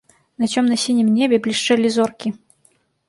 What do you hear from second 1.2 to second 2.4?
блішчэлі зоркі.